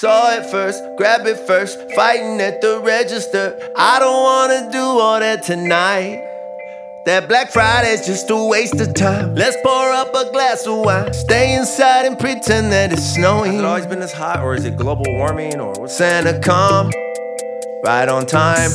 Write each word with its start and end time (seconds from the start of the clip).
Saw 0.00 0.30
it 0.30 0.46
first, 0.46 0.80
grab 0.96 1.26
it 1.26 1.44
first, 1.44 1.76
fighting 1.96 2.40
at 2.40 2.60
the 2.60 2.80
register. 2.84 3.58
I 3.74 3.98
don't 3.98 4.22
wanna 4.22 4.70
do 4.70 4.78
all 4.78 5.18
that 5.18 5.42
tonight. 5.42 6.22
That 7.04 7.26
Black 7.26 7.50
Friday's 7.50 8.06
just 8.06 8.30
a 8.30 8.36
waste 8.36 8.80
of 8.80 8.94
time. 8.94 9.34
Let's 9.34 9.56
pour 9.64 9.90
up 9.90 10.14
a 10.14 10.30
glass 10.30 10.64
of 10.68 10.84
wine, 10.84 11.12
stay 11.12 11.56
inside 11.56 12.06
and 12.06 12.16
pretend 12.16 12.70
that 12.70 12.92
it's 12.92 13.02
snowing. 13.02 13.54
Has 13.54 13.60
it 13.60 13.64
always 13.64 13.86
been 13.86 13.98
this 13.98 14.12
hot, 14.12 14.38
or 14.40 14.54
is 14.54 14.64
it 14.64 14.76
global 14.76 15.12
warming, 15.16 15.58
or 15.58 15.72
what's 15.72 15.96
Santa 15.96 16.38
come 16.38 16.92
right 17.82 18.08
on 18.08 18.24
time. 18.24 18.70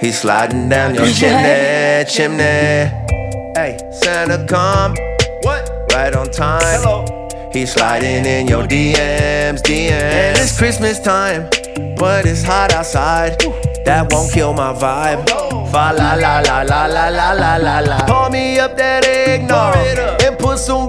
He's 0.00 0.20
sliding 0.20 0.68
down 0.68 0.94
your 0.94 1.06
chimney, 1.18 2.04
chimney. 2.10 2.92
Hey, 3.56 3.78
Santa 4.02 4.44
come 4.46 4.92
what? 5.44 5.66
right 5.94 6.14
on 6.14 6.30
time. 6.30 6.60
Hello. 6.82 7.21
He's 7.52 7.72
sliding 7.72 8.24
in 8.24 8.46
your 8.46 8.62
DMs, 8.64 9.60
DMs. 9.60 9.90
And 9.92 10.38
it's 10.38 10.56
Christmas 10.56 10.98
time, 10.98 11.48
but 11.96 12.24
it's 12.26 12.42
hot 12.42 12.72
outside. 12.72 13.38
That 13.84 14.10
won't 14.12 14.32
kill 14.32 14.54
my 14.54 14.72
vibe. 14.72 15.28
Fa 15.70 15.92
la 15.96 16.14
la 16.14 16.40
la 16.40 16.62
la 16.62 16.86
la 16.86 17.08
la 17.08 17.32
la 17.32 17.56
la 17.56 17.78
la. 17.80 18.06
Pour 18.06 18.30
me 18.30 18.58
up 18.58 18.76
that 18.76 19.04
eggnog 19.04 19.74
Pour 19.74 19.82
it 19.86 19.98
up. 19.98 20.22
and 20.22 20.38
put 20.38 20.58
some 20.58 20.86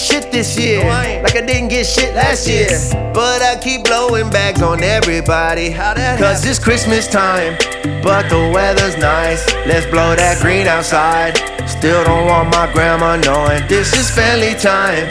shit 0.00 0.32
this 0.32 0.56
year, 0.56 0.82
No, 0.82 1.22
like 1.22 1.36
I 1.36 1.44
didn't 1.44 1.68
get 1.68 1.86
shit 1.86 2.14
last 2.14 2.48
year. 2.48 2.68
But 3.12 3.42
I 3.42 3.58
keep 3.62 3.84
blowing 3.84 4.30
back 4.30 4.60
on 4.62 4.82
everybody. 4.82 5.70
How 5.70 5.94
that 5.94 6.18
Cause 6.18 6.44
it's 6.44 6.58
Christmas 6.58 7.06
time, 7.06 7.56
but 8.02 8.28
the 8.28 8.50
weather's 8.54 8.96
nice. 8.96 9.46
Let's 9.66 9.86
blow 9.86 10.16
that 10.16 10.40
green 10.40 10.66
outside. 10.66 11.36
Still 11.68 12.02
don't 12.04 12.26
want 12.26 12.50
my 12.50 12.72
grandma 12.72 13.16
knowing 13.16 13.66
this 13.68 13.92
is 13.94 14.10
family 14.10 14.54
time. 14.54 15.08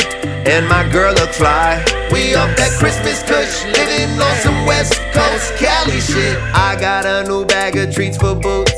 And 0.47 0.67
my 0.67 0.87
girl 0.89 1.13
look 1.13 1.29
fly. 1.29 1.83
We 2.11 2.33
up 2.33 2.49
that 2.57 2.71
Christmas 2.79 3.21
kush, 3.21 3.65
living 3.77 4.17
on 4.19 4.35
some 4.41 4.65
West 4.65 4.95
Coast 5.13 5.53
Cali 5.57 5.99
shit. 5.99 6.37
I 6.55 6.75
got 6.79 7.05
a 7.05 7.27
new 7.27 7.45
bag 7.45 7.77
of 7.77 7.93
treats 7.93 8.17
for 8.17 8.33
boots 8.33 8.73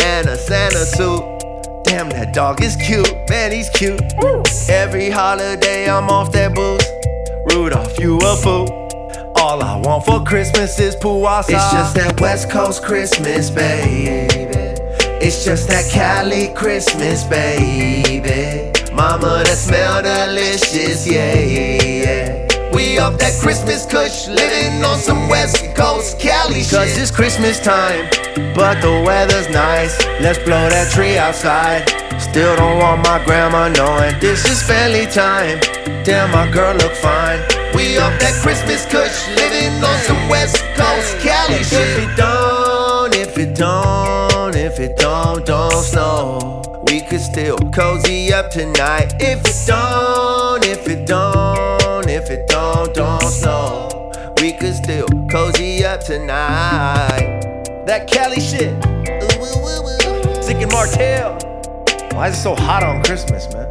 and 0.00 0.28
a 0.28 0.36
Santa 0.36 0.86
suit. 0.86 1.41
Damn, 1.92 2.08
that 2.08 2.32
dog 2.32 2.62
is 2.62 2.74
cute. 2.76 3.12
Man, 3.28 3.52
he's 3.52 3.68
cute. 3.68 4.00
Every 4.66 5.10
holiday, 5.10 5.90
I'm 5.90 6.08
off 6.08 6.32
that 6.32 6.54
booze. 6.54 6.88
Rudolph, 7.54 7.98
you 7.98 8.16
a 8.16 8.34
fool. 8.36 8.66
All 9.36 9.62
I 9.62 9.76
want 9.76 10.06
for 10.06 10.24
Christmas 10.24 10.78
is 10.78 10.96
puasa. 10.96 11.50
It's 11.50 11.70
just 11.70 11.94
that 11.96 12.18
West 12.18 12.48
Coast 12.48 12.82
Christmas, 12.82 13.50
baby. 13.50 14.26
It's 15.20 15.44
just 15.44 15.68
that 15.68 15.84
Cali 15.92 16.54
Christmas, 16.54 17.24
baby. 17.24 18.41
Christmas 23.42 23.84
kush, 23.84 24.28
living 24.28 24.84
on 24.84 25.00
some 25.00 25.28
West 25.28 25.74
Coast 25.74 26.20
Cali 26.20 26.62
shit. 26.62 26.78
Cause 26.78 26.96
it's 26.96 27.10
Christmas 27.10 27.58
time, 27.58 28.08
but 28.54 28.80
the 28.80 29.02
weather's 29.04 29.50
nice. 29.50 29.98
Let's 30.20 30.38
blow 30.38 30.68
that 30.70 30.92
tree 30.92 31.18
outside. 31.18 31.82
Still 32.22 32.54
don't 32.54 32.78
want 32.78 33.02
my 33.02 33.18
grandma 33.24 33.66
knowing 33.66 34.16
this 34.20 34.44
is 34.48 34.62
family 34.62 35.06
time. 35.06 35.58
Damn, 36.04 36.30
my 36.30 36.48
girl 36.52 36.76
look 36.76 36.94
fine. 36.94 37.40
We 37.74 37.98
up 37.98 38.14
that 38.20 38.38
Christmas 38.42 38.86
kush, 38.86 39.26
living 39.34 39.74
on 39.82 39.98
some 40.06 40.28
West 40.28 40.62
Coast 40.78 41.18
Cali 41.18 41.64
shit. 41.64 41.82
If 41.82 41.98
it 41.98 42.16
don't, 42.16 43.16
if 43.16 43.38
it 43.38 43.56
don't, 43.56 44.54
if 44.54 44.78
it 44.78 44.96
don't, 44.96 45.44
don't 45.44 45.82
snow, 45.82 46.84
we 46.86 47.00
could 47.00 47.20
still 47.20 47.58
cozy 47.74 48.32
up 48.32 48.52
tonight. 48.52 49.14
If 49.18 49.44
it 49.44 49.66
don't, 49.66 50.64
if 50.64 50.86
it 50.88 51.08
don't, 51.08 51.41
it 52.32 52.48
don't, 52.48 52.94
don't 52.94 53.22
snow, 53.22 54.10
we 54.40 54.52
could 54.52 54.74
still 54.74 55.06
cozy 55.30 55.84
up 55.84 56.00
tonight. 56.02 57.40
That 57.86 58.08
Cali 58.08 58.40
shit. 58.40 58.72
Ooh, 58.72 59.40
woo, 59.40 59.56
woo, 59.62 59.82
woo. 59.84 60.42
ZIC 60.42 60.62
and 60.62 60.72
Martel. 60.72 61.34
Why 62.14 62.28
is 62.28 62.38
it 62.38 62.42
so 62.42 62.54
hot 62.54 62.82
on 62.82 63.04
Christmas, 63.04 63.52
man? 63.52 63.68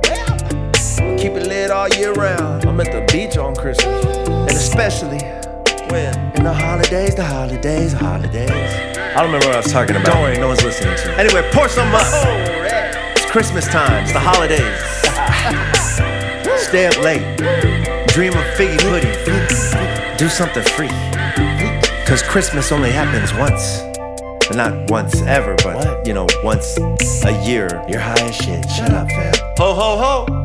We 1.09 1.17
keep 1.17 1.33
it 1.33 1.47
lit 1.47 1.71
all 1.71 1.89
year 1.89 2.13
round. 2.13 2.65
I'm 2.65 2.79
at 2.79 2.91
the 2.91 3.01
beach 3.11 3.37
on 3.37 3.55
Christmas. 3.55 4.05
And 4.27 4.49
especially 4.49 5.23
When? 5.89 6.15
in 6.35 6.43
the 6.43 6.53
holidays, 6.53 7.15
the 7.15 7.25
holidays, 7.25 7.93
the 7.93 7.99
holidays. 7.99 8.51
I 8.51 9.13
don't 9.15 9.25
remember 9.25 9.47
what 9.47 9.55
I 9.55 9.61
was 9.61 9.71
talking 9.71 9.95
about. 9.95 10.05
Don't 10.05 10.21
worry, 10.21 10.37
no 10.37 10.47
one's 10.47 10.63
listening 10.63 10.95
to 10.97 11.07
me. 11.07 11.13
Anyway, 11.15 11.49
pour 11.51 11.67
some 11.67 11.93
up. 11.93 12.03
It's 13.17 13.25
Christmas 13.25 13.67
time, 13.67 14.03
it's 14.03 14.13
the 14.13 14.19
holidays. 14.19 14.81
Stay 16.67 16.85
up 16.87 16.97
late, 16.99 17.21
dream 18.11 18.33
of 18.33 18.43
figgy 18.55 18.77
pudding, 18.81 20.17
do 20.17 20.27
something 20.27 20.63
free. 20.75 20.89
Cause 22.05 22.21
Christmas 22.21 22.71
only 22.73 22.91
happens 22.91 23.33
once. 23.33 23.83
Not 24.53 24.91
once 24.91 25.21
ever, 25.21 25.55
but 25.63 26.05
you 26.05 26.13
know, 26.13 26.27
once 26.43 26.77
a 27.23 27.41
year. 27.45 27.81
You're 27.87 28.01
high 28.01 28.19
as 28.27 28.35
shit. 28.35 28.69
Shut 28.69 28.91
up, 28.91 29.07
fam. 29.07 29.33
Ho 29.57 29.73
ho 29.73 29.97
ho! 29.97 30.40